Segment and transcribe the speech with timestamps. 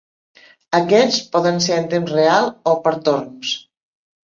[0.77, 3.55] Aquests poden ser en temps real o per torns.